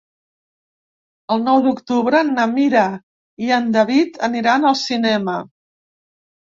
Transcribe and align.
El 1.35 1.43
nou 1.49 1.61
d'octubre 1.67 2.23
na 2.31 2.47
Mira 2.55 2.87
i 3.47 3.55
en 3.61 3.71
David 3.79 4.21
aniran 4.31 4.71
al 4.73 4.81
cinema. 4.85 5.43